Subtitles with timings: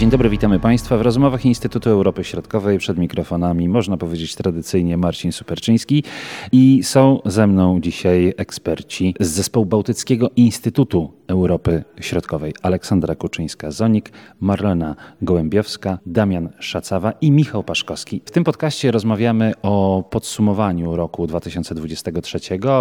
[0.00, 2.78] Dzień dobry, witamy Państwa w rozmowach Instytutu Europy Środkowej.
[2.78, 6.04] Przed mikrofonami można powiedzieć tradycyjnie Marcin Superczyński
[6.52, 12.54] i są ze mną dzisiaj eksperci z zespołu Bałtyckiego Instytutu Europy Środkowej.
[12.62, 14.10] Aleksandra Kuczyńska-Zonik,
[14.40, 18.22] Marlena Gołębiowska, Damian Szacawa i Michał Paszkowski.
[18.24, 22.38] W tym podcaście rozmawiamy o podsumowaniu roku 2023.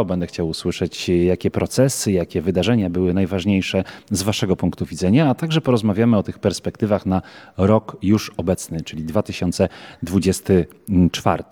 [0.07, 5.61] Będę chciał usłyszeć, jakie procesy, jakie wydarzenia były najważniejsze z Waszego punktu widzenia, a także
[5.61, 7.21] porozmawiamy o tych perspektywach na
[7.57, 11.43] rok już obecny, czyli 2024.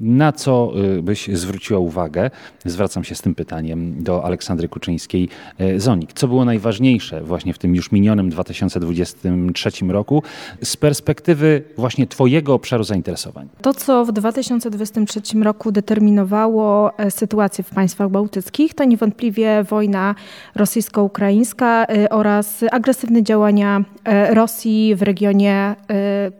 [0.00, 2.30] Na co y, byś zwróciła uwagę?
[2.64, 6.12] Zwracam się z tym pytaniem do Aleksandry Kuczyńskiej-Zonik.
[6.14, 10.22] Co było najważniejsze właśnie w tym już minionym 2023 roku
[10.62, 13.48] z perspektywy właśnie Twojego obszaru zainteresowań?
[13.62, 20.14] To, co w 2023 roku determinowało e, sytuację w państwach bałtyckich, to niewątpliwie wojna
[20.54, 25.74] rosyjsko-ukraińska e, oraz agresywne działania e, Rosji w regionie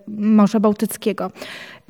[0.09, 1.31] Morza Bałtyckiego.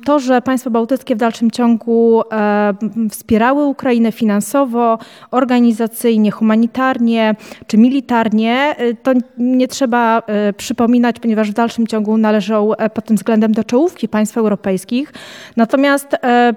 [0.03, 2.73] To, że państwa bałtyckie w dalszym ciągu e,
[3.11, 4.97] wspierały Ukrainę finansowo,
[5.31, 7.35] organizacyjnie, humanitarnie
[7.67, 13.15] czy militarnie, e, to nie trzeba e, przypominać, ponieważ w dalszym ciągu należą pod tym
[13.15, 15.13] względem do czołówki państw europejskich.
[15.57, 16.07] Natomiast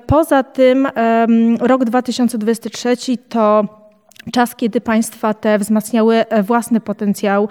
[0.07, 0.89] poza tym
[1.61, 2.97] rok 2023
[3.29, 3.65] to
[4.33, 7.49] czas, kiedy państwa te wzmacniały własny potencjał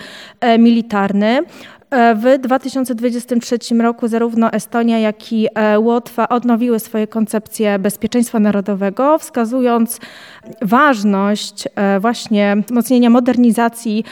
[0.60, 1.44] militarny.
[1.92, 9.18] E, w 2023 roku zarówno Estonia, jak i e, Łotwa odnowiły swoje koncepcje bezpieczeństwa narodowego,
[9.18, 10.00] wskazując
[10.62, 14.04] ważność e, właśnie wzmocnienia modernizacji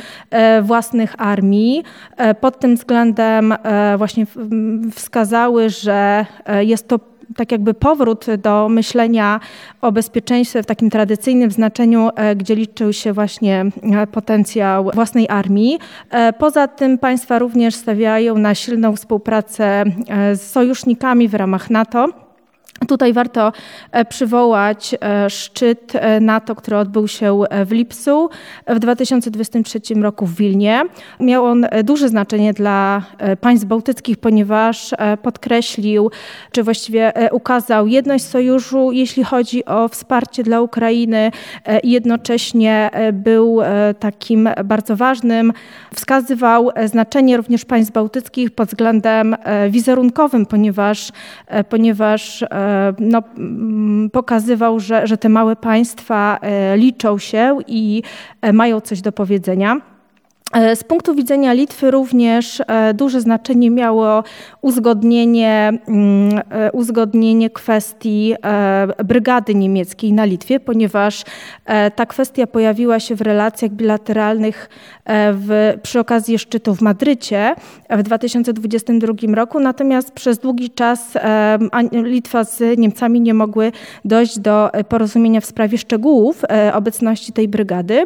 [0.62, 1.84] własnych armii.
[2.42, 3.54] Pod tym względem
[3.98, 4.26] właśnie
[4.92, 6.26] wskazały, że
[6.62, 7.00] jest to
[7.36, 9.40] tak jakby powrót do myślenia
[9.82, 15.80] o bezpieczeństwie w takim tradycyjnym znaczeniu, e, gdzie liczył się właśnie e, potencjał własnej armii.
[16.10, 19.84] E, poza tym państwa również stawiają na silną współpracę
[20.34, 22.25] z sojusznikami w ramach NATO.
[22.88, 23.52] Tutaj warto
[23.92, 28.30] e, przywołać e, szczyt e, NATO, który odbył się w Lipsu
[28.68, 30.84] w 2023 roku w Wilnie.
[31.20, 33.04] Miał on duże znaczenie dla
[33.42, 36.12] państw bałtyckich, ponieważ podkreślił,
[36.52, 41.32] czy właściwie ukazał jedność sojuszu, jeśli chodzi o wsparcie dla Ukrainy
[41.84, 43.60] i jednocześnie był
[44.00, 45.54] takim bardzo ważnym.
[45.96, 49.36] Wskazywał znaczenie również państw bałtyckich pod względem
[49.70, 51.12] wizerunkowym, ponieważ,
[51.70, 52.44] ponieważ
[53.00, 58.04] no, mm, pokazywał, że, że te małe państwa e, liczą się i
[58.42, 59.95] e, mają coś do powiedzenia.
[60.54, 64.24] E, z punktu widzenia Litwy również e, duże znaczenie miało
[64.62, 68.36] uzgodnienie, mm, e, uzgodnienie kwestii
[69.06, 71.24] brygady niemieckiej na Litwie, ponieważ
[71.96, 74.70] ta kwestia pojawiła się w relacjach bilateralnych
[75.34, 77.56] w, przy okazji szczytu w Madrycie
[77.90, 79.60] w 2022 roku.
[79.60, 81.14] Natomiast przez długi czas
[81.92, 83.72] Litwa z Niemcami nie mogły
[84.06, 86.42] dojść do porozumienia w sprawie szczegółów
[86.74, 88.06] obecności tej brygady.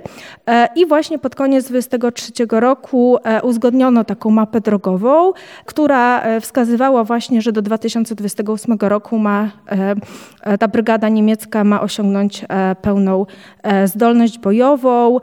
[0.76, 5.32] I właśnie pod koniec 23 roku e, uzgodniono taką mapę drogową,
[5.66, 9.50] która e, wskazywała właśnie, że do 2028 roku ma,
[10.42, 12.46] e, ta brygada niemiecka ma osiągnąć
[12.82, 13.26] pełną
[13.86, 15.20] zdolność bojową.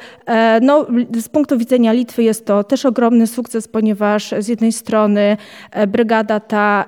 [0.62, 0.87] No,
[1.21, 5.37] z punktu widzenia Litwy jest to też ogromny sukces, ponieważ z jednej strony
[5.88, 6.84] brygada ta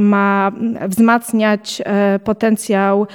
[0.00, 0.52] ma
[0.88, 1.82] wzmacniać
[2.24, 3.06] potencjał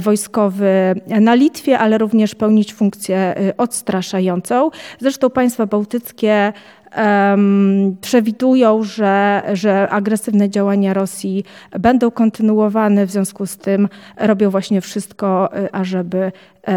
[0.00, 4.70] wojskowy na Litwie, ale również pełnić funkcję odstraszającą.
[4.98, 6.52] Zresztą państwa bałtyckie
[6.96, 11.44] um, przewidują, że, że agresywne działania Rosji
[11.78, 16.32] będą kontynuowane, w związku z tym robią właśnie wszystko, y, ażeby,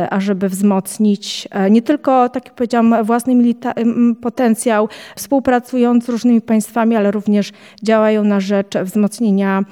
[0.09, 3.53] ażeby wzmocnić y, nie tylko, tak jak powiedziałam, własny
[4.21, 7.51] potencjał, współpracując z różnymi państwami, ale również
[7.83, 9.63] działają na rzecz wzmocnienia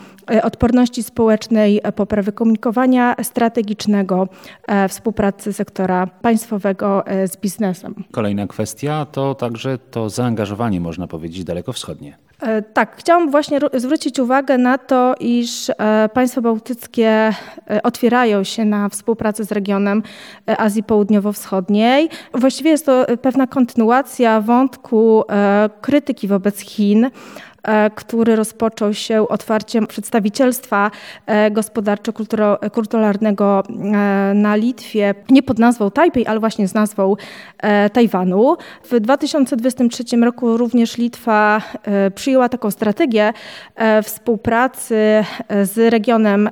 [0.43, 4.27] odporności społecznej, poprawy komunikowania strategicznego,
[4.89, 7.95] współpracy sektora państwowego z biznesem.
[8.11, 12.28] Kolejna kwestia to także to zaangażowanie, można powiedzieć, dalekowschodnie.
[12.41, 18.65] E, tak, chciałam właśnie zwrócić uwagę na to, iż e, państwa bałtyckie e, otwierają się
[18.65, 20.03] na współpracę z regionem
[20.57, 22.09] Azji Południowo-Wschodniej.
[22.33, 25.23] Właściwie jest to pewna kontynuacja wątku
[25.81, 27.09] krytyki wobec Chin
[27.95, 30.91] który rozpoczął się otwarciem przedstawicielstwa
[31.51, 33.63] gospodarczo-kulturalnego
[34.33, 37.15] na Litwie, nie pod nazwą Tajpej, ale właśnie z nazwą
[37.93, 38.57] Tajwanu.
[38.91, 41.61] W 2023 roku również Litwa
[42.15, 43.33] przyjęła taką strategię
[44.03, 45.25] współpracy
[45.63, 46.49] z regionem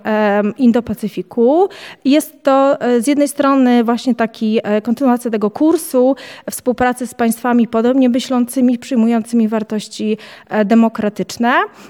[0.57, 1.67] Indo-Pacyfiku.
[2.05, 6.15] Jest to z jednej strony właśnie taki kontynuacja tego kursu
[6.51, 10.17] współpracy z państwami podobnie myślącymi, przyjmującymi wartości
[10.65, 10.96] demokratyczne.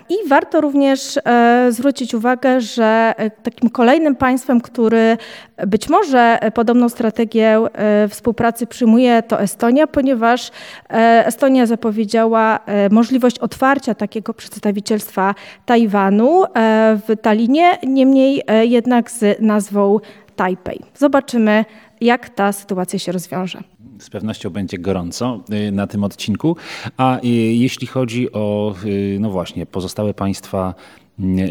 [0.09, 1.19] I warto również
[1.69, 3.13] zwrócić uwagę, że
[3.44, 5.18] takim kolejnym państwem, który
[5.68, 7.59] być może podobną strategię
[8.09, 10.51] współpracy przyjmuje, to Estonia, ponieważ
[11.25, 12.59] Estonia zapowiedziała
[12.92, 16.44] możliwość otwarcia takiego przedstawicielstwa Tajwanu
[17.07, 20.00] w Talinie, niemniej jednak z nazwą
[20.36, 20.80] Tajpej.
[20.95, 21.65] Zobaczymy,
[22.01, 23.59] jak ta sytuacja się rozwiąże.
[23.99, 26.55] Z pewnością będzie gorąco y, na tym odcinku.
[26.97, 30.73] A y, jeśli chodzi o, y, no właśnie, pozostałe państwa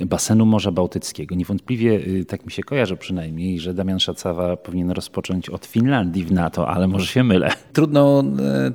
[0.06, 1.34] basenu Morza Bałtyckiego.
[1.34, 6.68] Niewątpliwie, tak mi się kojarzy przynajmniej, że Damian Szacawa powinien rozpocząć od Finlandii w NATO,
[6.68, 7.50] ale może się mylę.
[7.72, 8.24] Trudno,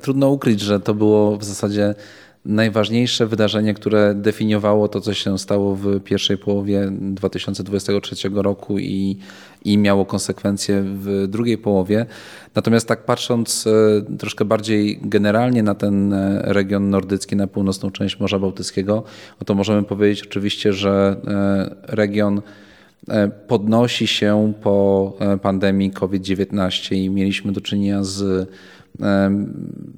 [0.02, 1.94] trudno ukryć, że to było w zasadzie
[2.44, 9.16] najważniejsze wydarzenie, które definiowało to, co się stało w pierwszej połowie 2023 roku i,
[9.64, 12.06] i miało konsekwencje w drugiej połowie.
[12.54, 18.20] Natomiast tak patrząc e, troszkę bardziej generalnie na ten e, region nordycki, na północną część
[18.20, 19.04] Morza Bałtyckiego,
[19.40, 22.42] no to możemy powiedzieć oczywiście, że e, region
[23.48, 28.48] podnosi się po pandemii COVID-19 i mieliśmy do czynienia z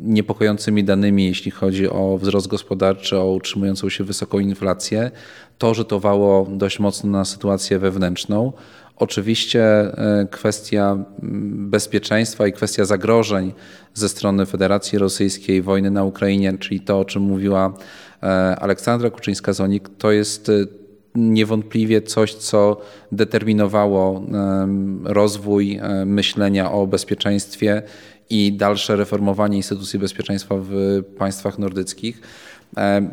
[0.01, 5.11] niepokojącymi danymi, jeśli chodzi o wzrost gospodarczy, o utrzymującą się wysoką inflację.
[5.59, 8.53] To rzutowało dość mocno na sytuację wewnętrzną.
[8.97, 11.05] Oczywiście e, kwestia
[11.53, 13.53] bezpieczeństwa i kwestia zagrożeń
[13.95, 17.75] ze strony Federacji Rosyjskiej, wojny na Ukrainie, czyli to, o czym mówiła
[18.23, 18.27] e,
[18.57, 20.53] Aleksandra Kuczyńska-Zonik, to jest e,
[21.15, 22.81] niewątpliwie coś, co
[23.13, 24.23] determinowało
[25.05, 27.83] rozwój myślenia o bezpieczeństwie
[28.31, 32.21] i dalsze reformowanie instytucji bezpieczeństwa w państwach nordyckich.
[32.77, 33.11] E,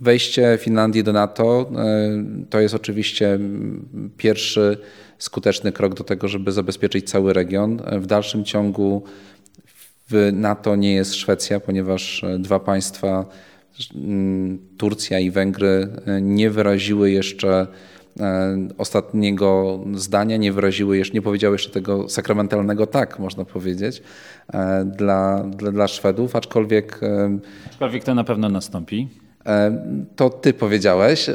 [0.00, 3.38] wejście Finlandii do NATO e, to jest oczywiście
[4.16, 4.78] pierwszy
[5.18, 7.82] skuteczny krok do tego, żeby zabezpieczyć cały region.
[7.92, 9.02] W dalszym ciągu
[10.10, 13.26] w NATO nie jest Szwecja, ponieważ dwa państwa,
[14.76, 15.88] Turcja i Węgry,
[16.20, 17.66] nie wyraziły jeszcze
[18.20, 24.02] E, ostatniego zdania, nie wyraziły jeszcze, nie powiedziały jeszcze tego sakramentalnego tak, można powiedzieć,
[24.52, 27.00] e, dla, dla, dla Szwedów, aczkolwiek...
[27.02, 29.08] E, aczkolwiek to na pewno nastąpi.
[30.16, 31.30] To ty powiedziałeś.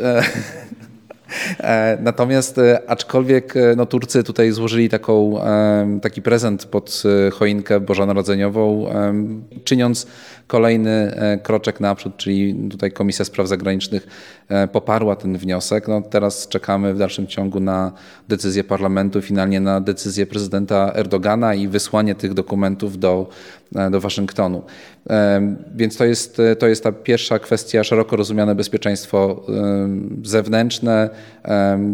[1.99, 5.39] Natomiast aczkolwiek no, Turcy tutaj złożyli taką,
[6.01, 7.03] taki prezent pod
[7.33, 8.85] choinkę bożonarodzeniową,
[9.63, 10.07] czyniąc
[10.47, 14.07] kolejny e, kroczek naprzód, czyli tutaj Komisja Spraw Zagranicznych
[14.49, 15.87] e, poparła ten wniosek.
[15.87, 17.91] No, teraz czekamy w dalszym ciągu na
[18.27, 23.29] decyzję parlamentu, finalnie na decyzję prezydenta Erdogana i wysłanie tych dokumentów do,
[23.75, 24.63] e, do Waszyngtonu.
[25.75, 29.45] Więc to jest, to jest ta pierwsza kwestia, szeroko rozumiane bezpieczeństwo
[30.23, 31.09] zewnętrzne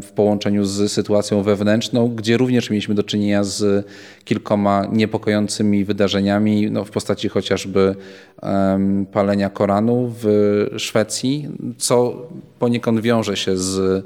[0.01, 3.87] w połączeniu z sytuacją wewnętrzną, gdzie również mieliśmy do czynienia z
[4.23, 7.95] kilkoma niepokojącymi wydarzeniami no, w postaci chociażby
[9.11, 10.25] palenia Koranu w
[10.77, 12.27] Szwecji, co
[12.59, 14.03] poniekąd wiąże się z, e,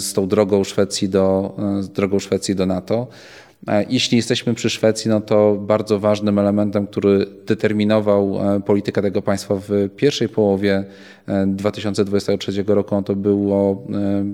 [0.00, 3.06] z tą drogą Szwecji do, e, drogą Szwecji do NATO.
[3.68, 9.54] E, jeśli jesteśmy przy Szwecji, no to bardzo ważnym elementem, który determinował politykę tego państwa
[9.54, 10.84] w pierwszej połowie
[11.46, 13.86] 2023 roku, no to było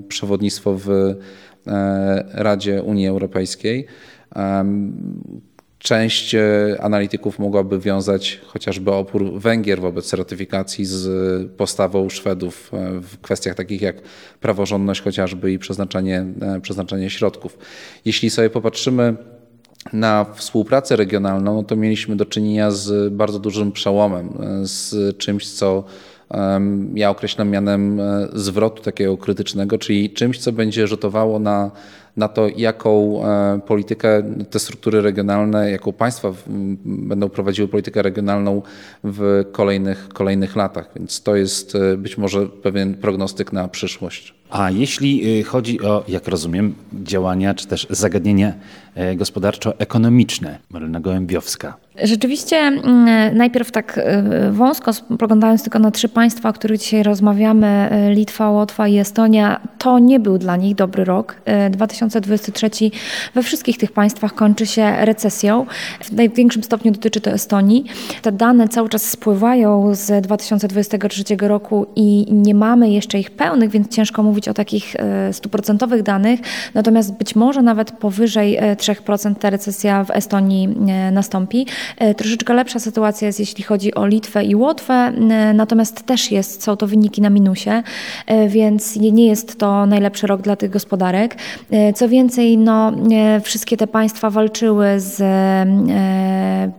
[0.07, 1.15] przewodnictwo w
[2.33, 3.87] Radzie Unii Europejskiej.
[5.83, 13.21] Część e, analityków mogłaby wiązać chociażby opór Węgier wobec ratyfikacji z postawą Szwedów e, w
[13.21, 13.95] kwestiach takich jak
[14.41, 17.57] praworządność chociażby i przeznaczenie, e, przeznaczenie środków.
[18.05, 19.15] Jeśli sobie popatrzymy
[19.93, 24.29] na współpracę regionalną, no to mieliśmy do czynienia z bardzo dużym przełomem,
[24.63, 25.83] z czymś, co
[26.95, 28.01] ja określam mianem
[28.33, 31.71] zwrotu takiego krytycznego, czyli czymś, co będzie rzutowało na
[32.17, 36.33] na to, jaką e, politykę te struktury regionalne, jaką państwa
[36.85, 38.61] będą prowadziły politykę regionalną
[39.03, 40.89] w kolejnych, kolejnych latach.
[40.95, 44.33] Więc to jest e, być może pewien prognostyk na przyszłość.
[44.49, 48.53] A jeśli y, chodzi o, jak rozumiem, działania czy też zagadnienia
[48.95, 51.77] e, gospodarczo-ekonomiczne Marlena Gołębiowska.
[52.03, 52.71] Rzeczywiście
[53.33, 53.99] najpierw tak
[54.51, 59.99] wąsko spoglądając tylko na trzy państwa, o których dzisiaj rozmawiamy, Litwa, Łotwa i Estonia, to
[59.99, 61.35] nie był dla nich dobry rok.
[61.71, 62.69] 2000 2023
[63.33, 65.65] we wszystkich tych państwach kończy się recesją.
[65.99, 67.85] W największym stopniu dotyczy to Estonii.
[68.21, 73.87] Te dane cały czas spływają z 2023 roku i nie mamy jeszcze ich pełnych, więc
[73.89, 76.39] ciężko mówić o takich e, stuprocentowych danych.
[76.73, 80.69] Natomiast być może nawet powyżej 3% ta recesja w Estonii
[81.11, 81.65] nastąpi.
[82.17, 85.13] Troszeczkę lepsza sytuacja jest, jeśli chodzi o Litwę i Łotwę,
[85.53, 87.83] natomiast też jest, są to wyniki na minusie,
[88.47, 91.35] więc nie jest to najlepszy rok dla tych gospodarek.
[91.95, 92.91] Co więcej, no,
[93.43, 95.21] wszystkie te państwa walczyły z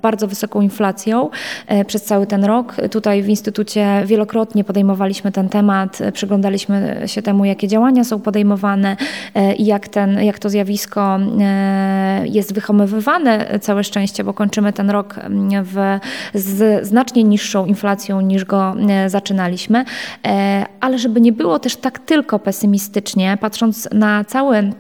[0.03, 1.31] bardzo wysoką inflacją
[1.87, 2.77] przez cały ten rok.
[2.91, 8.97] Tutaj w Instytucie wielokrotnie podejmowaliśmy ten temat, przyglądaliśmy się temu, jakie działania są podejmowane
[9.59, 11.19] i jak, ten, jak to zjawisko
[12.25, 15.17] jest wychowywane, całe szczęście, bo kończymy ten rok
[15.63, 15.99] w,
[16.35, 18.75] z znacznie niższą inflacją niż go
[19.07, 19.85] zaczynaliśmy.
[20.81, 24.73] Ale żeby nie było też tak tylko pesymistycznie, patrząc na cały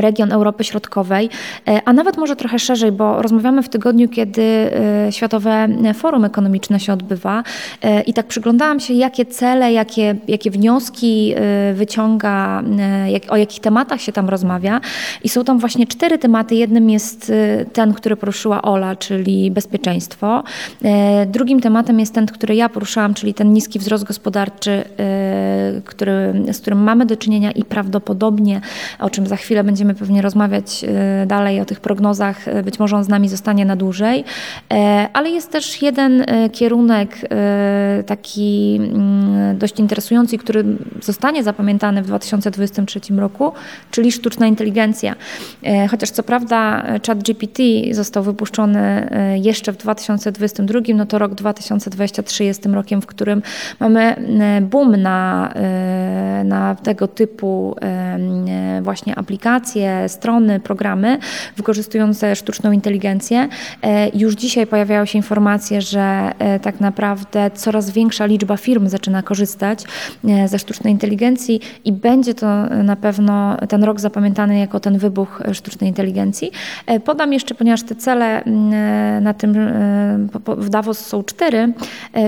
[0.00, 1.30] region Europy Środkowej,
[1.68, 6.80] e, a nawet może trochę szerzej, bo rozmawiamy w tygodniu, kiedy e, Światowe Forum Ekonomiczne
[6.80, 7.42] się odbywa
[7.82, 11.34] e, i tak przyglądałam się, jakie cele, jakie, jakie wnioski
[11.74, 12.62] wyciąga,
[13.08, 14.80] jak, o jakich tematach się tam rozmawia
[15.24, 16.54] i są tam właśnie cztery tematy.
[16.54, 17.32] Jednym jest
[17.72, 20.42] ten, który poruszyła Ola, czyli bezpieczeństwo.
[21.26, 24.84] Drugim tematem jest ten, który ja poruszałam, czyli ten niski wzrost gospodarczy,
[25.84, 28.60] który, z którym mamy do czynienia i prawdopodobnie,
[29.00, 32.48] o czym za chwilę będziemy będziemy pewnie rozmawiać e, dalej o tych prognozach.
[32.48, 34.24] E, być może on z nami zostanie na dłużej.
[34.72, 37.28] E, ale jest też jeden kierunek
[38.06, 40.64] taki mm, dość interesujący, który
[41.02, 43.52] zostanie zapamiętany w 2023 roku,
[43.90, 45.14] czyli sztuczna inteligencja.
[45.90, 47.58] Chociaż co prawda ChatGPT
[47.92, 49.08] został wypuszczony
[49.42, 53.42] jeszcze w 2022, no to rok 2023 jest tym rokiem, w którym
[53.80, 54.16] mamy
[54.62, 55.52] boom na,
[56.44, 57.76] na tego typu
[58.82, 61.18] właśnie aplikacje aplikacje, strony, programy
[61.56, 63.48] wykorzystujące sztuczną inteligencję.
[63.82, 69.22] E, już dzisiaj pojawiają się informacje, że e, tak naprawdę coraz większa liczba firm zaczyna
[69.22, 69.84] korzystać
[70.28, 75.42] e, ze sztucznej inteligencji i będzie to na pewno ten rok zapamiętany jako ten wybuch
[75.52, 76.50] sztucznej inteligencji.
[77.04, 78.42] Podam jeszcze, ponieważ te cele
[79.20, 79.54] na tym
[80.46, 81.72] w Davos są cztery.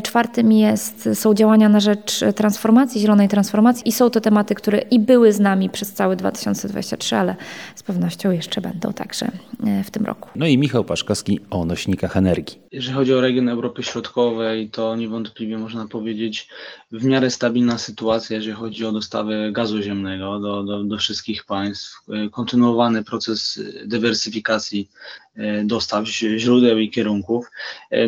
[0.02, 5.00] Czwartym jest, są działania na rzecz transformacji, zielonej transformacji i są to tematy, które i
[5.00, 7.36] były z nami przez cały 2023, ale
[7.74, 9.30] z pewnością jeszcze będą także
[9.66, 10.28] e, w tym roku.
[10.36, 12.58] No i Michał Paszkowski o nośnikach energii.
[12.76, 16.48] Jeżeli chodzi o region Europy Środkowej, to niewątpliwie można powiedzieć
[16.92, 22.00] w miarę stabilna sytuacja, jeżeli chodzi o dostawy gazu ziemnego do, do, do wszystkich państw.
[22.08, 24.90] E, kontynuowany proces dywersyfikacji
[25.36, 26.06] e, dostaw
[26.36, 27.50] źródeł i kierunków.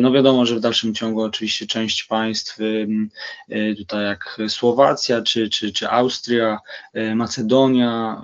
[0.01, 2.57] No wiadomo, że w dalszym ciągu oczywiście część państw,
[3.77, 6.59] tutaj jak Słowacja czy, czy, czy Austria,
[7.15, 8.21] Macedonia,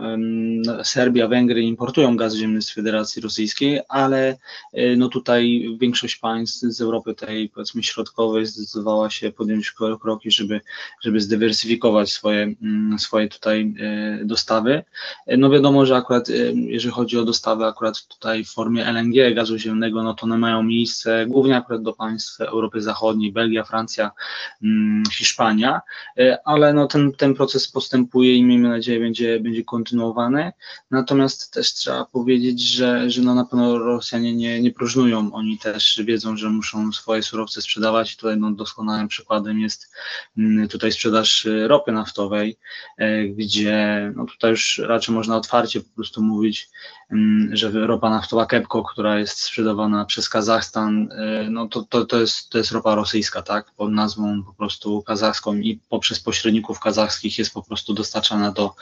[0.84, 4.38] Serbia, Węgry importują gaz ziemny z Federacji Rosyjskiej, ale
[4.74, 10.62] e, no tutaj większość państw z Europy tej powiedzmy środkowej zdecydowała się podjąć kroki, żeby,
[11.01, 14.84] żeby zdywersyfikować swoje, mm, swoje tutaj e, dostawy.
[15.27, 19.58] E, no wiadomo, że akurat jeżeli chodzi o dostawy akurat tutaj w formie LNG, gazu
[19.58, 24.12] ziemnego, no to one mają miejsce głównie akurat do państw Europy Zachodniej, Belgia, Francja,
[24.63, 25.82] mm, Hiszpania,
[26.46, 30.51] ale no ten, ten proces postępuje i miejmy nadzieję będzie, będzie kontynuowany.
[30.92, 35.34] Natomiast też trzeba powiedzieć, że, że no na pewno Rosjanie nie, nie próżnują.
[35.34, 38.15] Oni też wiedzą, że muszą swoje surowce sprzedawać.
[38.15, 39.91] Tutaj no, doskonałym przykładem jest
[40.38, 42.58] mm, tutaj sprzedaż ropy naftowej,
[42.98, 46.70] e, gdzie no tutaj już raczej można otwarcie po prostu mówić,
[47.12, 52.22] mm, że ropa naftowa Kepco, która jest sprzedawana przez Kazachstan, e, no to, to, to,
[52.22, 57.39] jest, to jest ropa rosyjska, tak, pod nazwą po prostu kazachską i poprzez pośredników kazachskich
[57.39, 58.75] jest po prostu dostarczana do,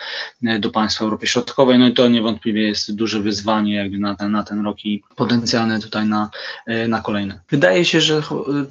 [0.44, 1.80] e, do państw Europy Środkowej.
[1.80, 5.80] No i to niewątpliwie jest duże wyzwanie jakby na ten, na ten rok i potencjalne
[5.80, 6.30] tutaj na,
[6.66, 7.23] e, na kolejne.
[7.50, 8.22] Wydaje się, że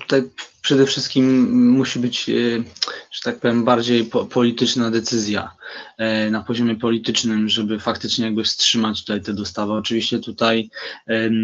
[0.00, 0.22] tutaj
[0.62, 2.32] przede wszystkim musi być, e,
[3.10, 5.50] że tak powiem, bardziej polityczna decyzja
[5.98, 9.72] e, na poziomie politycznym, żeby faktycznie jakby wstrzymać tutaj te dostawy.
[9.72, 10.70] Oczywiście tutaj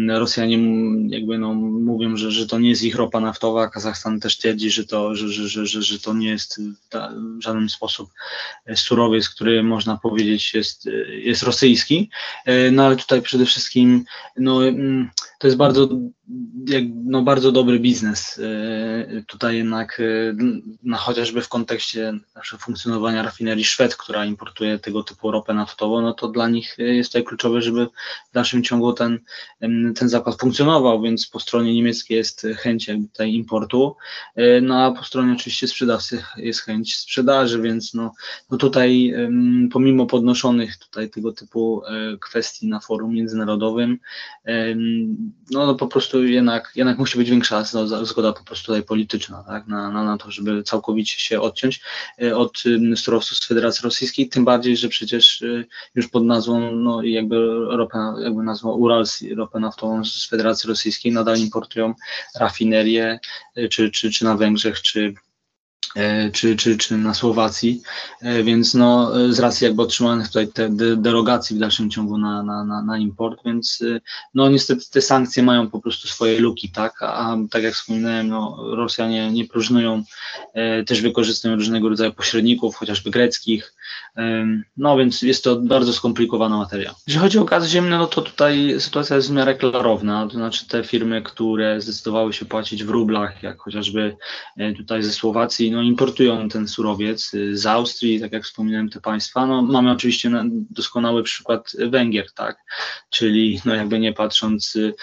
[0.09, 0.59] Rosjanie
[1.07, 4.85] jakby no mówią, że, że to nie jest ich ropa naftowa, Kazachstan też twierdzi, że
[4.85, 6.61] to, że, że, że, że to nie jest
[7.39, 8.09] w żaden sposób
[8.75, 12.09] surowiec, który można powiedzieć jest, jest rosyjski,
[12.71, 14.03] no ale tutaj przede wszystkim
[14.37, 14.59] no,
[15.39, 15.89] to jest bardzo,
[17.05, 18.39] no, bardzo dobry biznes
[19.27, 20.01] tutaj jednak
[20.83, 22.13] no, chociażby w kontekście
[22.59, 27.23] funkcjonowania rafinerii Szwed, która importuje tego typu ropę naftową, no to dla nich jest tutaj
[27.23, 27.85] kluczowe, żeby
[28.29, 29.19] w dalszym ciągu ten,
[29.95, 33.95] ten zakład funkcjonował, więc po stronie niemieckiej jest chęć jakby tutaj importu,
[34.61, 38.13] no a po stronie oczywiście sprzedawcy jest chęć sprzedaży, więc no,
[38.51, 39.13] no tutaj
[39.71, 41.81] pomimo podnoszonych tutaj tego typu
[42.21, 43.99] kwestii na forum międzynarodowym,
[45.51, 47.63] no, no po prostu jednak, jednak musi być większa
[48.03, 51.81] zgoda po prostu tutaj polityczna, tak, na, na, na to, żeby całkowicie się odciąć
[52.21, 52.63] e, od
[52.95, 55.65] surowców z Federacji Rosyjskiej, tym bardziej, że przecież e,
[55.95, 57.35] już pod nazwą, no jakby
[57.77, 61.93] ropę, jakby nazwą Urals, ropę naftową z Federacji Rosyjskiej nadal importują
[62.39, 63.19] rafinerie,
[63.69, 65.28] czy, czy, czy na Węgrzech, czy E,
[66.33, 67.81] czy, czy, czy na Słowacji,
[68.21, 72.63] e, więc no, z racji jakby otrzymanych tutaj te derogacji w dalszym ciągu na, na,
[72.63, 73.99] na, na import, więc e,
[74.33, 78.27] no niestety te sankcje mają po prostu swoje luki, tak, a, a tak jak wspominałem,
[78.27, 80.03] no, Rosjanie nie próżnują,
[80.85, 83.73] też wykorzystują różnego rodzaju pośredników, chociażby greckich,
[84.77, 86.95] no więc jest to bardzo skomplikowana materia.
[87.07, 90.67] Jeżeli chodzi o gaz ziemny, no to tutaj sytuacja jest w miarę klarowna, to znaczy
[90.67, 94.15] te firmy, które zdecydowały się płacić w rublach, jak chociażby
[94.77, 99.01] tutaj ze Słowacji, no no, importują ten surowiec y, z Austrii, tak jak wspominałem, te
[99.01, 99.45] państwa.
[99.45, 100.31] No, mamy oczywiście
[100.69, 102.57] doskonały przykład Węgier, tak,
[103.09, 104.93] czyli no, jakby nie patrząc y,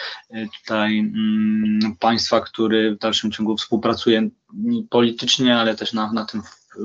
[0.63, 4.29] tutaj mm, państwa, który w dalszym ciągu współpracuje
[4.91, 6.43] politycznie, ale też na, na tym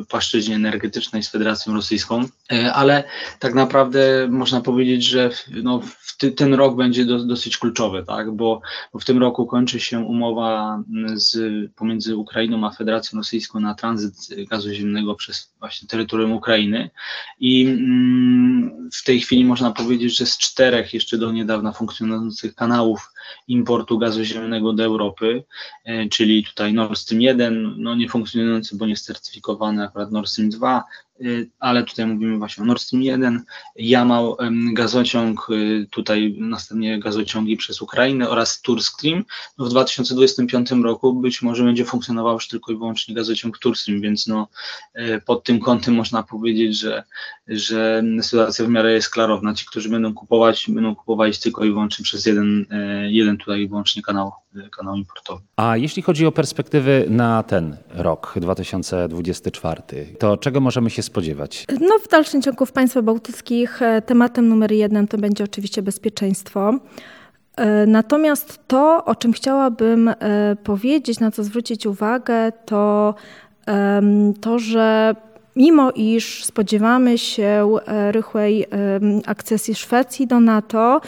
[0.10, 3.04] płaszczyźnie energetycznej z Federacją Rosyjską, e, ale
[3.40, 5.30] tak naprawdę można powiedzieć, że
[5.64, 5.82] no,
[6.36, 8.32] ten rok będzie do, dosyć kluczowy, tak?
[8.32, 8.62] Bo,
[8.94, 10.84] bo, w tym roku kończy się umowa
[11.14, 11.38] z,
[11.76, 14.14] pomiędzy Ukrainą a Federacją Rosyjską na tranzyt
[14.50, 16.90] gazu ziemnego przez właśnie terytorium Ukrainy
[17.40, 23.14] i mm, w tej chwili można powiedzieć, że z czterech jeszcze do niedawna funkcjonujących kanałów
[23.48, 25.44] importu gazu ziemnego do Europy,
[25.86, 30.50] e, czyli tutaj Nord Stream 1, no nie funkcjonujący, bo nie certyfikowany akurat Nord Stream
[30.50, 30.84] 2, Y,
[31.60, 33.44] ale tutaj mówimy właśnie o Nord Stream 1,
[33.76, 34.38] Jamał
[34.74, 39.24] gazociąg, y, tutaj następnie gazociągi przez Ukrainę oraz Turstream.
[39.58, 44.28] No w 2025 roku być może będzie funkcjonował już tylko i wyłącznie gazociąg Turstream, więc
[44.28, 44.48] no
[45.00, 47.04] y, pod tym kątem można powiedzieć, że,
[47.48, 49.54] że sytuacja w miarę jest klarowna.
[49.54, 52.66] Ci, którzy będą kupować, będą kupować tylko i wyłącznie przez jeden,
[53.10, 54.32] jeden tutaj wyłącznie kanał,
[54.78, 55.42] kanał importowy.
[55.56, 59.82] A jeśli chodzi o perspektywy na ten rok 2024,
[60.20, 61.11] to czego możemy się spodziewać?
[61.80, 66.74] No w dalszym ciągu w państwach bałtyckich e, tematem numer jeden to będzie oczywiście bezpieczeństwo.
[67.56, 70.16] E, natomiast to, o czym chciałabym e,
[70.64, 73.16] powiedzieć, na co zwrócić uwagę, to
[74.42, 75.16] to, że
[75.56, 77.78] mimo iż spodziewamy się
[78.12, 78.66] rychłej
[79.26, 81.02] akcesji Szwecji do NATO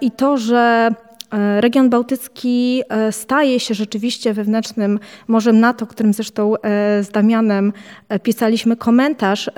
[0.00, 0.90] i to, że
[1.60, 6.58] region bałtycki e, staje się rzeczywiście wewnętrznym morzem NATO, którym zresztą e,
[7.04, 7.72] z Damianem
[8.22, 9.50] pisaliśmy komentarz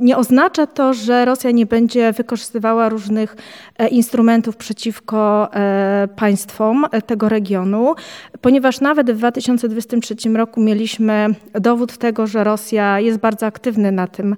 [0.00, 3.36] nie oznacza to, że Rosja nie będzie wykorzystywała różnych
[3.78, 7.94] e, instrumentów przeciwko e, państwom e, tego regionu,
[8.40, 14.36] ponieważ nawet w 2023 roku mieliśmy dowód tego, że Rosja jest bardzo aktywny na tym,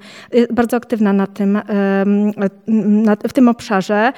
[0.50, 1.58] bardzo aktywna na tym,
[3.28, 4.12] w tym obszarze,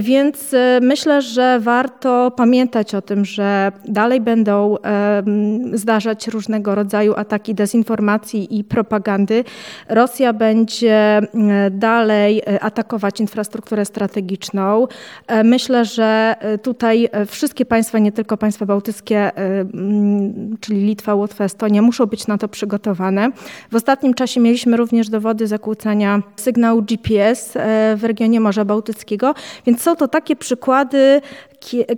[0.00, 4.76] więc myślę, że warto pamiętać o tym, że dalej będą
[5.72, 9.44] zdarzać różnego rodzaju ataki dezinformacji i propagandy.
[10.02, 11.24] Rosja będzie e,
[11.70, 14.86] dalej e, atakować infrastrukturę strategiczną.
[15.26, 19.30] E, myślę, że tutaj wszystkie państwa, nie tylko państwa bałtyckie,
[20.60, 23.30] czyli Litwa, Łotwa, Estonia, muszą być na to przygotowane.
[23.70, 27.58] W ostatnim czasie mieliśmy również dowody zakłócania sygnału GPS
[27.96, 29.34] w regionie Morza Bałtyckiego,
[29.66, 31.20] więc są to takie przykłady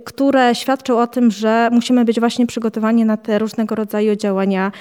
[0.05, 4.71] które świadczą o tym, że musimy być właśnie przygotowani na te różnego rodzaju działania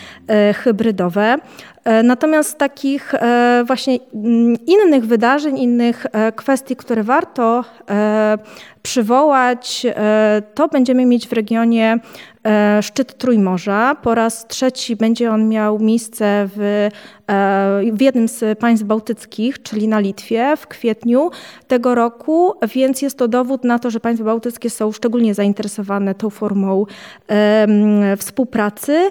[0.54, 1.38] hybrydowe.
[1.84, 7.64] E, natomiast takich e, właśnie mm, innych wydarzeń, innych e, kwestii, które warto
[8.84, 9.86] przywołać,
[10.54, 11.98] to będziemy mieć w regionie
[12.80, 13.96] szczyt Trójmorza.
[14.02, 16.88] Po raz trzeci będzie on miał miejsce w,
[17.92, 21.30] w jednym z państw bałtyckich, czyli na Litwie w kwietniu
[21.68, 26.30] tego roku, więc jest to dowód na to, że państwa bałtyckie są szczególnie zainteresowane tą
[26.30, 26.86] formą
[28.18, 29.10] współpracy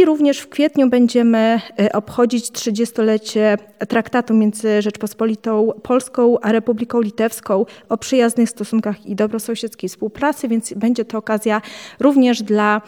[0.00, 1.60] i również w kwietniu będziemy
[1.92, 10.48] obchodzić 30-lecie traktatu między Rzeczpospolitą Polską a Republiką Litewską o przyjaznych stosunkach i dobrosąsiedzkiej współpracy,
[10.48, 11.60] więc będzie to okazja
[12.00, 12.82] również dla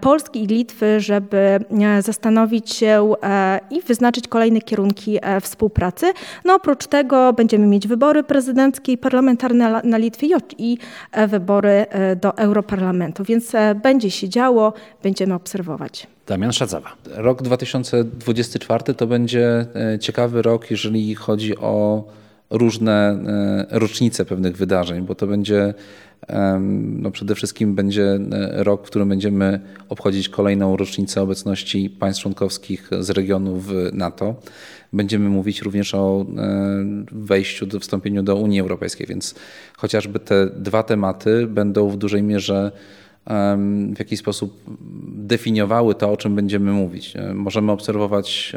[0.00, 1.58] Polski i Litwy, żeby
[2.00, 3.14] zastanowić się
[3.70, 6.12] i wyznaczyć kolejne kierunki współpracy.
[6.44, 10.26] No oprócz tego będziemy mieć wybory prezydenckie i parlamentarne na Litwie
[10.58, 10.78] i
[11.28, 11.86] wybory
[12.20, 13.52] do Europarlamentu, więc
[13.82, 16.06] będzie się działo, będziemy obserwować.
[16.26, 16.92] Damian Szadzawa.
[17.14, 19.66] Rok 2024 to będzie
[20.00, 22.04] ciekawy rok, jeżeli chodzi o
[22.54, 23.18] różne
[23.70, 25.74] rocznice pewnych wydarzeń, bo to będzie
[26.70, 28.18] no przede wszystkim będzie
[28.52, 34.34] rok, w którym będziemy obchodzić kolejną rocznicę obecności państw członkowskich z regionu w NATO.
[34.92, 36.26] Będziemy mówić również o
[37.12, 39.34] wejściu, do wstąpieniu do Unii Europejskiej, więc
[39.76, 42.72] chociażby te dwa tematy będą w dużej mierze
[43.94, 44.60] w jakiś sposób
[45.16, 47.14] definiowały to, o czym będziemy mówić.
[47.34, 48.52] Możemy obserwować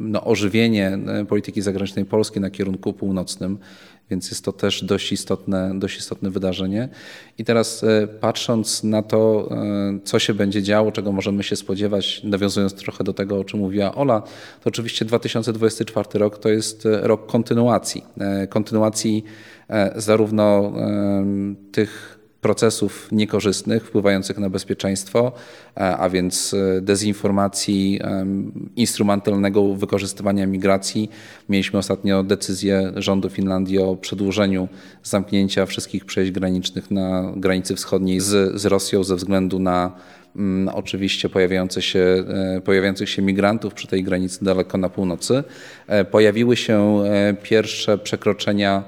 [0.00, 3.58] no, ożywienie polityki zagranicznej Polski na kierunku północnym,
[4.10, 6.88] więc jest to też dość istotne, dość istotne wydarzenie.
[7.38, 7.84] I teraz
[8.20, 9.48] patrząc na to,
[10.04, 13.94] co się będzie działo, czego możemy się spodziewać, nawiązując trochę do tego, o czym mówiła
[13.94, 14.20] Ola,
[14.62, 18.04] to oczywiście 2024 rok to jest rok kontynuacji.
[18.48, 19.24] Kontynuacji
[19.96, 20.72] zarówno
[21.72, 25.32] tych procesów niekorzystnych wpływających na bezpieczeństwo,
[25.74, 28.00] a więc dezinformacji,
[28.76, 31.10] instrumentalnego wykorzystywania migracji.
[31.48, 34.68] Mieliśmy ostatnio decyzję rządu Finlandii o przedłużeniu
[35.02, 39.92] zamknięcia wszystkich przejść granicznych na granicy wschodniej z, z Rosją ze względu na
[40.36, 42.24] mm, oczywiście pojawiające się,
[42.64, 45.44] pojawiających się migrantów przy tej granicy daleko na północy.
[46.10, 47.02] Pojawiły się
[47.42, 48.84] pierwsze przekroczenia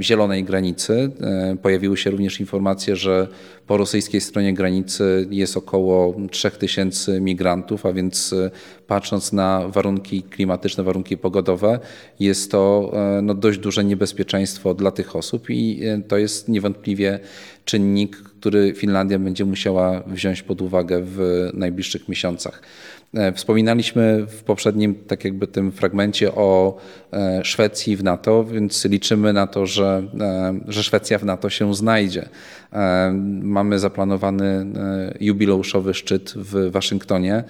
[0.00, 1.10] zielonej granicy.
[1.62, 3.28] Pojawiły się również informacje, że
[3.66, 8.34] po rosyjskiej stronie granicy jest około 3000 migrantów, a więc
[8.86, 11.80] patrząc na warunki klimatyczne, warunki pogodowe,
[12.20, 17.20] jest to no, dość duże niebezpieczeństwo dla tych osób i to jest niewątpliwie
[17.64, 22.62] czynnik, który Finlandia będzie musiała wziąć pod uwagę w najbliższych miesiącach.
[23.34, 26.78] Wspominaliśmy w poprzednim, tak jakby tym fragmencie o
[27.42, 30.02] Szwecji w NATO, więc liczymy na to, że,
[30.68, 32.28] że Szwecja w NATO się znajdzie.
[33.42, 34.66] Mamy zaplanowany
[35.20, 37.44] jubileuszowy szczyt w Waszyngtonie.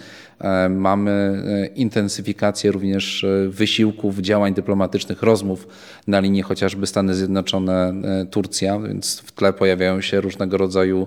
[0.70, 1.42] Mamy
[1.74, 5.68] intensyfikację również wysiłków, działań dyplomatycznych, rozmów
[6.06, 7.94] na linii chociażby Stany Zjednoczone,
[8.30, 11.06] Turcja, więc w tle pojawiają się różnego rodzaju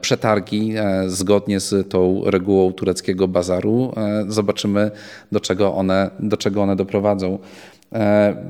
[0.00, 0.74] przetargi
[1.06, 3.92] zgodnie z tą regułą tureckiego bazaru.
[4.28, 4.90] Zobaczymy,
[5.32, 7.38] do czego one, do czego one doprowadzą.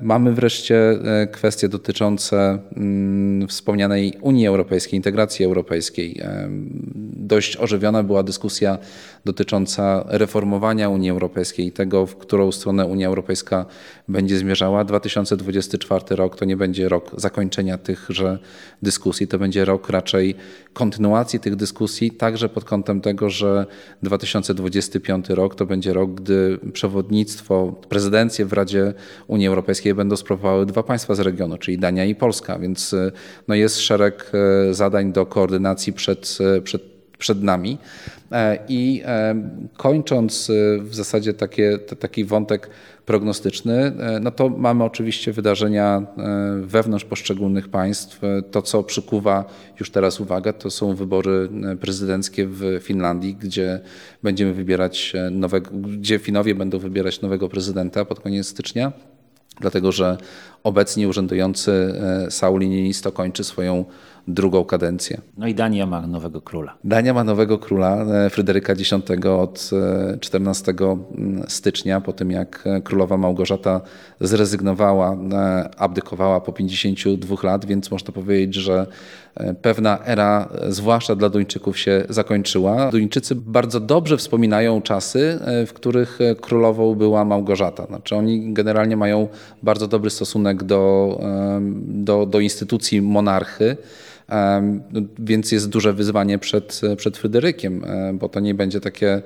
[0.02, 0.98] Mamy wreszcie
[1.33, 6.20] kwestie dotyczące mm, wspomnianej Unii Europejskiej, integracji europejskiej.
[7.16, 8.78] Dość ożywiona była dyskusja
[9.28, 13.66] dotycząca reformowania Unii Europejskiej i tego, w którą stronę Unia Europejska
[14.08, 14.84] będzie zmierzała.
[14.84, 18.38] 2024 rok to nie będzie rok zakończenia tychże
[18.82, 20.34] dyskusji, to będzie rok raczej
[20.72, 23.66] kontynuacji tych dyskusji, także pod kątem tego, że
[24.02, 28.94] 2025 rok to będzie rok, gdy przewodnictwo, prezydencję w Radzie
[29.26, 32.94] Unii Europejskiej będą sprawowały dwa państwa z regionu, czyli Dania i Polska, więc
[33.48, 34.32] no jest szereg
[34.70, 37.78] zadań do koordynacji przed, przed, przed nami.
[38.68, 39.02] I
[39.76, 40.50] kończąc
[40.81, 42.70] w zasadzie takie, taki wątek
[43.07, 46.02] prognostyczny, no to mamy oczywiście wydarzenia
[46.62, 48.20] wewnątrz poszczególnych państw.
[48.50, 49.44] To, co przykuwa
[49.81, 51.48] już teraz uwagę, to są wybory
[51.81, 53.81] prezydenckie w Finlandii, gdzie
[54.22, 58.92] będziemy wybierać nowego, gdzie Finowie będą wybierać nowego prezydenta pod koniec stycznia
[59.61, 60.16] dlatego że
[60.64, 61.94] obecnie urzędujący
[62.31, 63.85] Sauli Niinisto kończy swoją
[64.28, 65.20] drugą kadencję.
[65.36, 66.74] No i Dania ma nowego króla.
[66.84, 68.92] Dania ma nowego króla, Fryderyka X
[69.24, 69.70] od
[70.20, 70.74] 14
[71.48, 73.80] stycznia, po tym jak królowa Małgorzata
[74.20, 75.16] zrezygnowała,
[75.76, 78.86] abdykowała po 52 lat, więc można powiedzieć, że
[79.62, 82.90] pewna era, zwłaszcza dla Duńczyków, się zakończyła.
[82.90, 87.86] Duńczycy bardzo dobrze wspominają czasy, w których królową była Małgorzata.
[87.86, 89.28] Znaczy oni generalnie mają
[89.62, 91.20] bardzo dobry stosunek do,
[91.80, 93.76] do, do instytucji monarchy.
[95.18, 99.22] Więc jest duże wyzwanie przed, przed Fryderykiem, bo to nie będzie takie,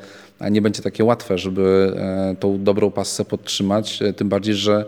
[0.50, 1.92] nie będzie takie łatwe, żeby
[2.40, 4.00] tą dobrą passę podtrzymać.
[4.16, 4.84] Tym bardziej, że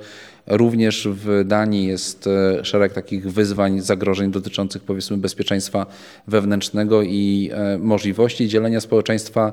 [0.47, 2.29] Również w Danii jest
[2.63, 5.87] szereg takich wyzwań, zagrożeń dotyczących powiedzmy bezpieczeństwa
[6.29, 9.53] wewnętrznego i możliwości dzielenia społeczeństwa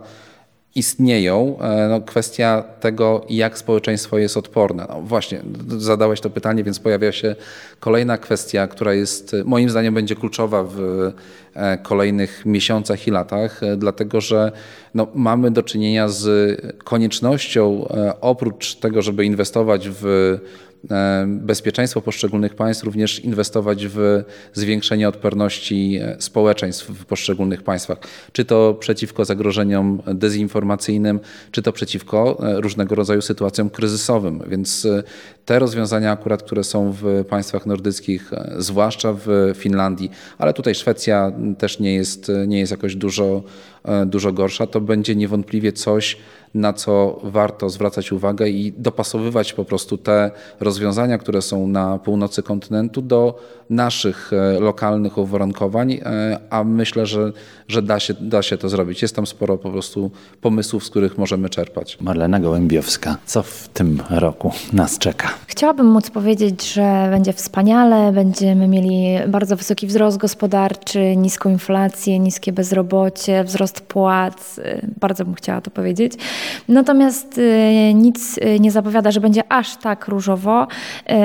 [0.76, 1.58] istnieją.
[1.90, 4.86] No, kwestia tego, jak społeczeństwo jest odporne.
[4.90, 5.42] No, właśnie,
[5.78, 7.36] zadałeś to pytanie, więc pojawia się
[7.80, 10.78] kolejna kwestia, która jest moim zdaniem będzie kluczowa w
[11.84, 14.52] kolejnych miesiącach i latach, dlatego że
[14.94, 17.88] no, mamy do czynienia z koniecznością,
[18.22, 20.38] oprócz tego, żeby inwestować w
[21.28, 27.98] bezpieczeństwo poszczególnych państw, również inwestować w zwiększenie odporności społeczeństw w poszczególnych państwach.
[28.32, 31.20] Czy to przeciwko zagrożeniom dezinformacyjnym,
[31.52, 34.44] czy to przeciwko różnego rodzaju sytuacjom kryzysowym.
[34.48, 34.88] Więc
[35.46, 41.80] te rozwiązania akurat, które są w państwach nordyckich, zwłaszcza w Finlandii, ale tutaj Szwecja też
[41.80, 43.44] nie jest, nie jest jakoś dużo,
[44.06, 46.18] dużo gorsza, to będzie niewątpliwie coś,
[46.54, 52.44] na co warto zwracać uwagę i dopasowywać po prostu te rozwiązania, które są na północy
[52.44, 57.32] kontynentu do naszych e, lokalnych uwarunkowań, e, a myślę, że,
[57.68, 59.02] że da, się, da się to zrobić.
[59.02, 60.12] Jest tam sporo po prostu
[60.42, 61.98] pomysłów, z których możemy czerpać.
[62.02, 65.30] Marlena Gołębiowska, co w tym roku nas czeka?
[65.48, 72.54] Chciałabym móc powiedzieć, że będzie wspaniale, będziemy mieli bardzo wysoki wzrost gospodarczy, niską inflację, niskie
[72.54, 74.60] bezrobocie, wzrost płac.
[75.00, 76.14] Bardzo bym chciała to powiedzieć.
[76.68, 80.64] Natomiast y, nic y, nie zapowiada, że będzie aż tak różowo.
[80.64, 81.16] Y,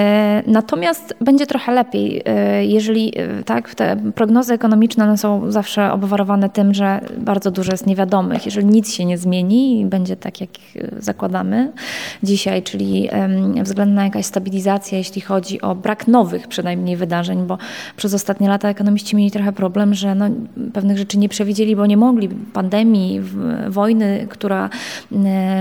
[0.46, 2.22] natomiast będzie trochę lepiej,
[2.61, 3.12] jeżeli
[3.44, 8.46] tak, te prognozy ekonomiczne są zawsze obwarowane tym, że bardzo dużo jest niewiadomych.
[8.46, 10.50] Jeżeli nic się nie zmieni i będzie tak, jak
[10.98, 11.72] zakładamy
[12.22, 13.09] dzisiaj, czyli
[13.62, 17.59] względna jakaś stabilizacja, jeśli chodzi o brak nowych przynajmniej wydarzeń, bo
[17.96, 20.24] przez ostatnie lata ekonomiści mieli trochę problem, że no,
[20.72, 22.29] pewnych rzeczy nie przewidzieli, bo nie mogli.
[22.29, 23.20] Pandemii,
[23.68, 24.70] wojny, która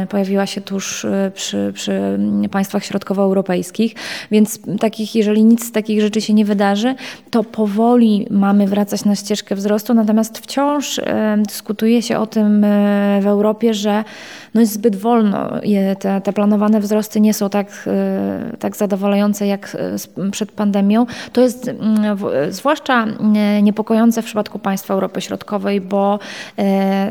[0.10, 2.20] pojawiła się tuż e, przy, przy
[2.52, 3.96] państwach środkowoeuropejskich,
[4.32, 6.96] więc takich, jeżeli nic z takich rzeczy się nie wydarzy,
[7.32, 12.66] to powoli mamy wracać na ścieżkę wzrostu, natomiast wciąż e, dyskutuje się o tym
[13.22, 14.04] w Europie, że
[14.54, 15.50] no jest zbyt wolno.
[16.00, 17.90] Te, te planowane wzrosty nie są tak,
[18.60, 19.78] tak zadowalające jak
[20.32, 21.06] przed pandemią.
[21.34, 21.72] To jest
[22.50, 23.06] zwłaszcza
[23.64, 26.20] niepokojące w przypadku państw Europy Środkowej, bo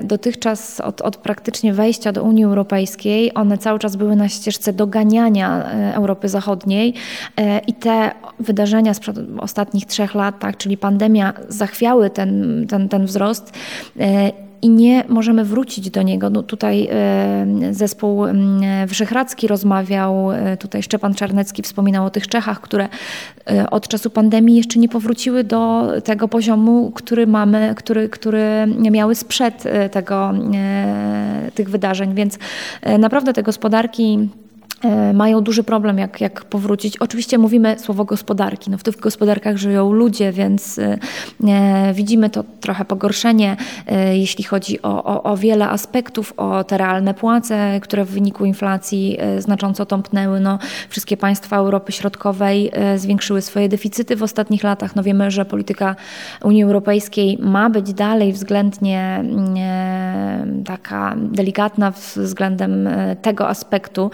[0.02, 5.64] dotychczas od, od praktycznie wejścia do Unii Europejskiej, one cały czas były na ścieżce doganiania
[5.64, 6.94] e, Europy Zachodniej.
[7.36, 8.10] E, i te
[8.40, 13.52] wydarzenia sprzed ostatnich trzech lat, tak, czyli pandemia, zachwiały ten, ten, ten wzrost.
[14.00, 16.30] E, i nie możemy wrócić do niego.
[16.30, 16.88] No tutaj
[17.70, 18.22] zespół
[18.86, 22.88] wyszehradzki rozmawiał, tutaj Szczepan Czarnecki wspominał o tych Czechach, które
[23.70, 29.64] od czasu pandemii jeszcze nie powróciły do tego poziomu, który mamy, który, który miały sprzed
[29.90, 30.32] tego,
[31.54, 32.38] tych wydarzeń, więc
[32.98, 34.43] naprawdę te gospodarki E,
[35.14, 36.98] mają duży problem, jak, jak powrócić.
[36.98, 38.70] Oczywiście mówimy słowo gospodarki.
[38.70, 40.98] No w tych gospodarkach żyją ludzie, więc e,
[41.44, 46.78] e, widzimy to trochę pogorszenie, e, jeśli chodzi o, o, o, wiele aspektów, o te
[46.78, 50.40] realne płace, które w wyniku inflacji e, znacząco tąpnęły.
[50.40, 54.96] No, wszystkie państwa Europy Środkowej e, zwiększyły swoje deficyty w ostatnich latach.
[54.96, 55.96] No wiemy, że polityka
[56.42, 59.24] Unii Europejskiej ma być dalej względnie
[60.66, 62.88] taka delikatna względem
[63.22, 64.10] tego aspektu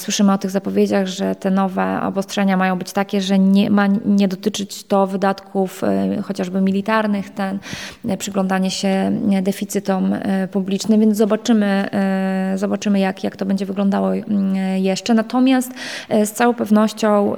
[0.00, 4.28] Słyszymy o tych zapowiedziach, że te nowe obostrzenia mają być takie, że nie ma nie
[4.28, 7.58] dotyczyć to wydatków e, chociażby militarnych, ten
[8.08, 11.88] e, przyglądanie się deficytom e, publicznym, więc zobaczymy,
[12.58, 14.10] zobaczymy jak, jak to będzie wyglądało
[14.76, 15.14] jeszcze.
[15.14, 15.72] Natomiast
[16.24, 17.34] z całą pewnością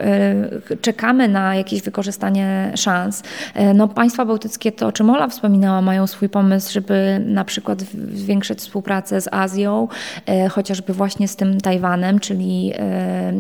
[0.81, 3.23] czekamy na jakieś wykorzystanie szans.
[3.75, 7.83] No, państwa bałtyckie, to o czym Ola wspominała, mają swój pomysł, żeby na przykład
[8.15, 9.89] zwiększyć współpracę z Azją,
[10.51, 13.33] chociażby właśnie z tym Tajwanem, czyli E,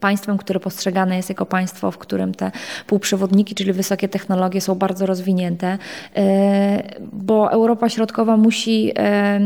[0.00, 2.50] państwem, które postrzegane jest jako państwo, w którym te
[2.86, 5.78] półprzewodniki, czyli wysokie technologie są bardzo rozwinięte,
[6.16, 9.40] e, bo Europa Środkowa musi e,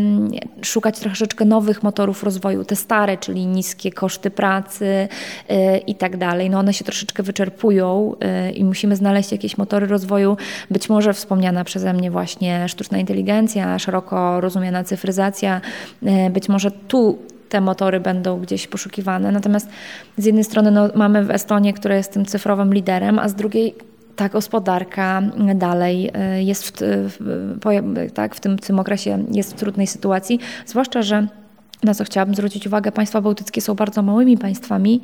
[0.63, 2.65] szukać troszeczkę nowych motorów rozwoju.
[2.65, 5.09] Te stare, czyli niskie koszty pracy
[5.87, 8.15] i tak dalej, no one się troszeczkę wyczerpują
[8.55, 10.37] i musimy znaleźć jakieś motory rozwoju,
[10.71, 15.61] być może wspomniana przeze mnie właśnie sztuczna inteligencja, szeroko rozumiana cyfryzacja,
[16.31, 19.33] być może tu te motory będą gdzieś poszukiwane.
[19.33, 19.69] Natomiast
[20.19, 23.75] z jednej strony no, mamy w Estonię, która jest tym cyfrowym liderem, a z drugiej
[24.17, 25.23] ta gospodarka
[25.55, 31.03] dalej y, jest w, w, tak, w tym, tym okresie jest w trudnej sytuacji, zwłaszcza,
[31.03, 31.27] że
[31.85, 35.01] na co chciałabym zwrócić uwagę, państwa bałtyckie są bardzo małymi państwami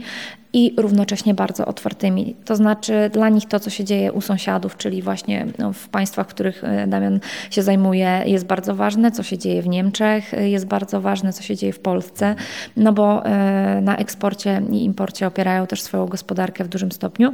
[0.53, 2.37] i równocześnie bardzo otwartymi.
[2.45, 6.27] To znaczy dla nich to, co się dzieje u sąsiadów, czyli właśnie no, w państwach,
[6.27, 10.67] których e, Damian się zajmuje, jest bardzo ważne, co się dzieje w Niemczech, e, jest
[10.67, 12.35] bardzo ważne, co się dzieje w Polsce,
[12.77, 17.33] no bo e, na eksporcie i imporcie opierają też swoją gospodarkę w dużym stopniu.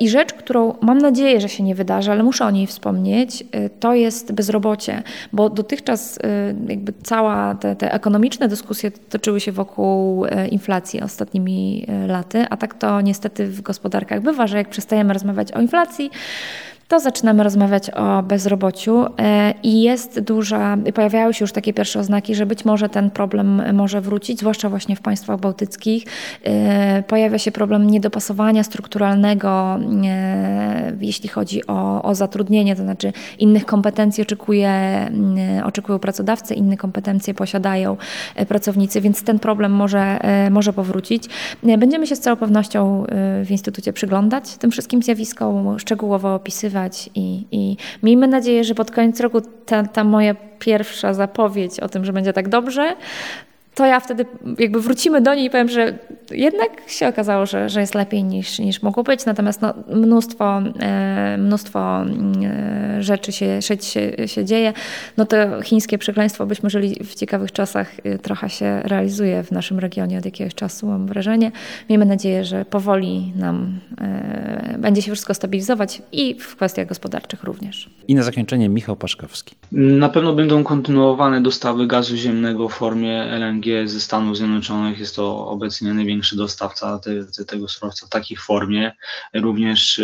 [0.00, 3.44] I rzecz, którą mam nadzieję, że się nie wydarzy, ale muszę o niej wspomnieć,
[3.80, 6.18] to jest bezrobocie, bo dotychczas
[6.68, 8.65] jakby cała te, te ekonomiczne dyskusje
[9.08, 14.68] toczyły się wokół inflacji ostatnimi laty, a tak to niestety w gospodarkach bywa, że jak
[14.68, 16.10] przestajemy rozmawiać o inflacji,
[16.88, 22.34] to zaczynamy rozmawiać o bezrobociu e, i jest duża, pojawiają się już takie pierwsze oznaki,
[22.34, 26.04] że być może ten problem może wrócić, zwłaszcza właśnie w państwach bałtyckich.
[26.44, 33.66] E, pojawia się problem niedopasowania strukturalnego, e, jeśli chodzi o, o zatrudnienie, to znaczy innych
[33.66, 34.70] kompetencji oczekuje,
[35.64, 37.96] oczekują pracodawcy, inne kompetencje posiadają
[38.48, 40.18] pracownicy, więc ten problem może,
[40.50, 41.24] może powrócić.
[41.62, 43.04] Będziemy się z całą pewnością
[43.44, 46.75] w Instytucie przyglądać tym wszystkim zjawiskom, szczegółowo opisywać,
[47.14, 52.04] i, i miejmy nadzieję, że pod koniec roku ta, ta moja pierwsza zapowiedź o tym,
[52.04, 52.96] że będzie tak dobrze,
[53.76, 54.26] to ja wtedy
[54.58, 55.98] jakby wrócimy do niej i powiem, że
[56.30, 59.26] jednak się okazało, że, że jest lepiej niż, niż mogło być.
[59.26, 64.72] Natomiast no, mnóstwo, e, mnóstwo e, rzeczy się, się, się dzieje.
[65.16, 69.78] No to chińskie przekleństwo, byśmy żyli w ciekawych czasach, e, trochę się realizuje w naszym
[69.78, 71.52] regionie od jakiegoś czasu, mam wrażenie.
[71.90, 77.90] Miejmy nadzieję, że powoli nam e, będzie się wszystko stabilizować i w kwestiach gospodarczych również.
[78.08, 79.54] I na zakończenie Michał Paszkowski.
[79.72, 84.98] Na pewno będą kontynuowane dostawy gazu ziemnego w formie LNG ze Stanów Zjednoczonych.
[84.98, 88.92] Jest to obecnie największy dostawca te, te, tego surowca w takiej formie.
[89.34, 90.00] Również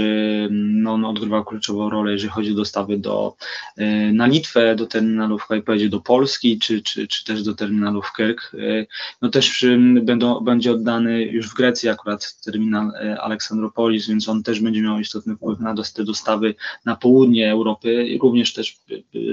[0.50, 3.36] no, on odgrywa kluczową rolę, jeżeli chodzi o dostawy do,
[3.78, 8.54] y, na Litwę, do terminalów, powiedzieć, do Polski, czy, czy, czy też do terminalów Kirk.
[8.54, 8.86] Y,
[9.22, 9.66] no też
[10.02, 14.98] będą, będzie oddany już w Grecji akurat terminal y, Aleksandropolis, więc on też będzie miał
[14.98, 18.76] istotny wpływ na te dostawy na południe Europy, również też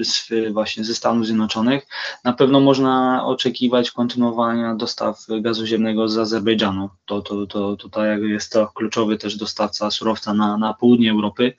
[0.04, 1.88] z, właśnie ze Stanów Zjednoczonych.
[2.24, 6.90] Na pewno można oczekiwać kontynuacji kontynuowania dostaw gazu ziemnego z Azerbejdżanu.
[7.06, 11.54] To, to, to, tutaj jest to kluczowy też dostawca surowca na, na południe Europy,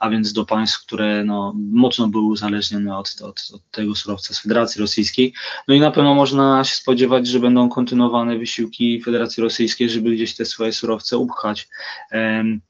[0.00, 4.42] a więc do państw, które no, mocno były uzależnione od, od, od tego surowca z
[4.42, 5.32] Federacji Rosyjskiej.
[5.68, 10.36] No i na pewno można się spodziewać, że będą kontynuowane wysiłki Federacji Rosyjskiej, żeby gdzieś
[10.36, 11.68] te swoje surowce upchać.
[12.12, 12.60] Um,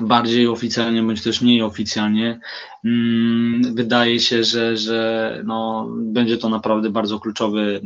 [0.00, 2.40] bardziej oficjalnie bądź też mniej oficjalnie.
[2.84, 7.80] Mm, wydaje się, że, że no, będzie to naprawdę bardzo kluczowy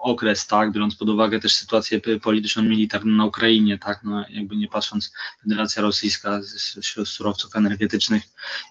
[0.00, 4.68] okres, tak, biorąc pod uwagę też sytuację polityczną, militarną na Ukrainie, tak, no jakby nie
[4.68, 8.22] patrząc, Federacja Rosyjska z, surowców energetycznych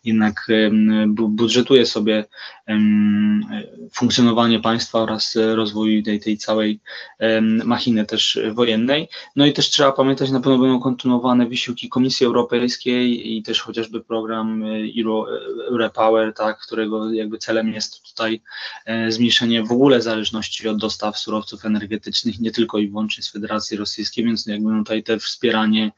[0.03, 0.47] jednak
[1.07, 2.25] budżetuje sobie
[3.93, 6.79] funkcjonowanie państwa oraz rozwój tej, tej całej
[7.65, 9.09] machiny też wojennej.
[9.35, 14.01] No i też trzeba pamiętać, na pewno będą kontynuowane wysiłki Komisji Europejskiej i też chociażby
[14.01, 14.63] program
[14.99, 18.41] Euro, Power, tak, którego jakby celem jest tutaj
[18.85, 23.77] e, zmniejszenie w ogóle zależności od dostaw surowców energetycznych, nie tylko i wyłącznie z Federacji
[23.77, 25.91] Rosyjskiej, więc jakby tutaj te wspieranie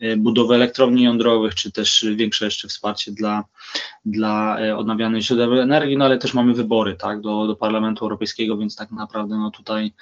[0.00, 3.44] e, budowy elektrowni jądrowych, czy też większe jeszcze wsparcie dla,
[4.04, 8.56] dla e, odnawialnych źródeł energii, no ale też mamy wybory tak, do, do Parlamentu Europejskiego,
[8.56, 9.92] więc tak naprawdę no tutaj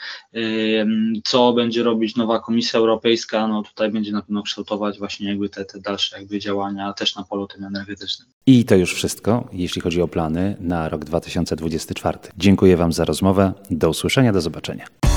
[1.25, 5.65] co będzie robić nowa Komisja Europejska, no tutaj będzie na pewno kształtować właśnie jakby te,
[5.65, 8.29] te dalsze jakby działania też na polu tym energetycznym.
[8.47, 12.19] I to już wszystko, jeśli chodzi o plany na rok 2024.
[12.37, 13.53] Dziękuję Wam za rozmowę.
[13.71, 15.12] Do usłyszenia, do zobaczenia.